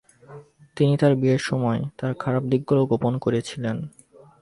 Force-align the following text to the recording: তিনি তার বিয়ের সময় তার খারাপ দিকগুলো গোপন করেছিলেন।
তিনি 0.77 0.93
তার 0.97 1.13
বিয়ের 1.15 1.41
সময় 1.41 1.79
তার 1.97 2.11
খারাপ 2.13 2.43
দিকগুলো 2.43 2.81
গোপন 2.85 3.13
করেছিলেন। 3.17 3.77